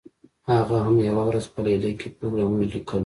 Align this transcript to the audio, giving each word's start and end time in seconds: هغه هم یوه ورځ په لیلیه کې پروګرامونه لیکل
هغه 0.51 0.75
هم 0.85 0.95
یوه 1.09 1.23
ورځ 1.29 1.45
په 1.53 1.59
لیلیه 1.65 1.93
کې 1.99 2.07
پروګرامونه 2.17 2.65
لیکل 2.73 2.99